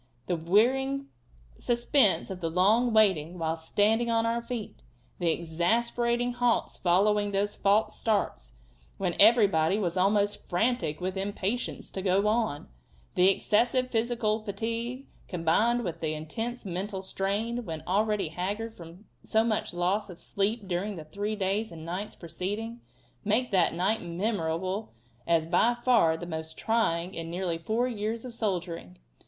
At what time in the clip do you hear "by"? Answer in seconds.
25.45-25.75